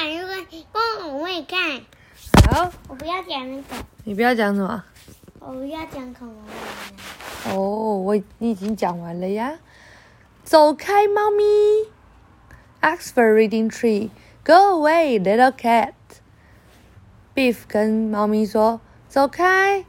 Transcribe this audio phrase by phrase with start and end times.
[0.00, 1.82] 玩那个，光我会看。
[2.50, 4.82] 好，我不要讲那个，你不要讲什么。
[5.40, 6.36] 我不要讲恐龙
[7.46, 9.58] 玩哦，我你已经讲完了呀。
[10.42, 11.44] 走开，猫咪。
[12.80, 14.08] Ask for reading tree.
[14.42, 15.92] Go away, little cat.
[17.34, 19.84] Beef 跟猫咪说：“走开，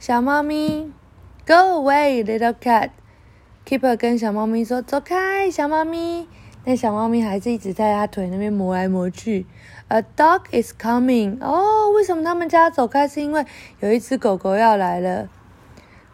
[0.00, 0.92] 小猫咪。
[1.46, 2.90] ”Go away, little cat.
[3.64, 6.26] Keeper 跟小猫咪说：“走开，小猫咪。”
[6.64, 9.46] 那小猫咪还是一直在它腿那边磨来磨去。
[9.88, 11.38] A dog is coming.
[11.40, 13.08] 哦，为什么他们家走开？
[13.08, 13.44] 是因为
[13.80, 15.28] 有一只狗狗要来了。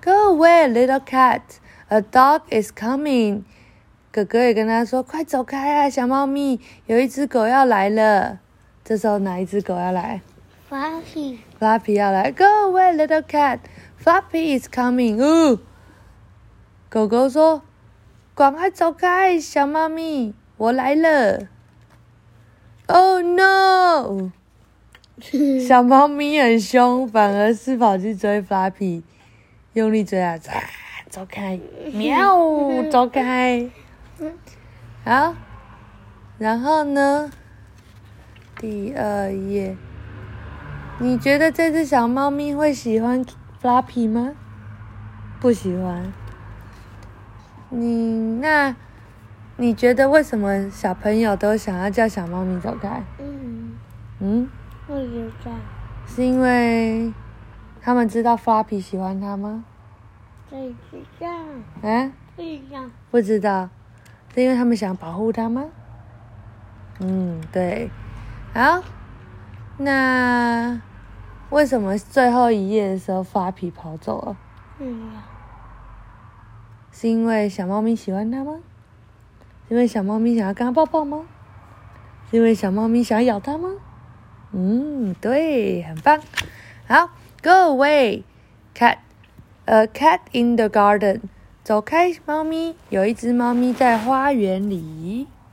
[0.02, 1.42] Go away, little cat.
[1.88, 3.42] A dog is coming.
[4.10, 8.40] 哥哥也跟他说：“快走开啊，小猫咪，有一只狗要来了。”
[8.82, 10.22] 这时候哪一只狗要来
[10.70, 11.38] ？Fluffy。
[11.60, 12.32] Fluffy 要来。
[12.32, 13.58] Go away, little cat.
[14.02, 15.22] Fluffy is coming.
[15.22, 15.58] 哦，
[16.88, 17.62] 狗狗说
[18.38, 21.48] ：“赶快走开，小猫咪，我来了。
[22.86, 24.30] ”Oh no！
[25.66, 29.02] 小猫咪很凶，反而是跑去追 Flappy，
[29.72, 30.38] 用力追啊！
[31.10, 31.58] 走开！
[31.92, 32.38] 喵！
[32.92, 33.68] 走开！
[35.04, 35.34] 好，
[36.38, 37.32] 然后呢？
[38.60, 39.76] 第二页，
[41.00, 43.26] 你觉得这只小猫咪会喜欢
[43.60, 44.34] Flappy 吗？
[45.40, 46.12] 不喜欢。
[47.70, 48.74] 你那，
[49.56, 53.02] 你觉得为什么小朋友都想要叫小猫咪走开？
[53.18, 53.76] 嗯，
[54.20, 54.48] 嗯，
[54.86, 55.50] 不知道。
[56.06, 57.12] 是因为
[57.82, 59.64] 他们知道 Fluffy 喜欢它吗？
[60.48, 61.28] 不知道。
[61.86, 62.12] 啊？
[62.34, 62.84] 不知道。
[63.10, 63.68] 不知道，
[64.34, 65.66] 是因为他们想保护它吗？
[67.00, 67.90] 嗯，对。
[68.54, 68.82] 好，
[69.76, 70.80] 那
[71.50, 74.36] 为什么最后一页的时候发皮跑走了？
[74.78, 75.10] 嗯。
[77.00, 78.56] 是因为小猫咪喜欢它吗？
[79.68, 81.26] 是因为小猫咪想要跟它抱抱吗？
[82.28, 83.68] 是因为小猫咪想要咬它吗？
[84.50, 86.20] 嗯，对，很棒。
[86.88, 87.10] 好
[87.40, 88.24] ，Go away,
[88.74, 88.96] cat.
[89.66, 91.20] A cat in the garden.
[91.62, 92.74] 走开，猫咪。
[92.88, 95.28] 有一只猫咪在花园里。